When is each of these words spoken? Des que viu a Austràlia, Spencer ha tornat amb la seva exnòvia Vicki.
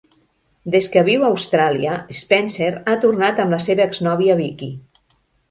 Des 0.75 0.87
que 0.95 1.03
viu 1.09 1.25
a 1.25 1.29
Austràlia, 1.33 1.97
Spencer 2.21 2.71
ha 2.79 2.97
tornat 3.05 3.43
amb 3.45 3.57
la 3.59 3.61
seva 3.67 3.87
exnòvia 3.91 4.41
Vicki. 4.43 4.73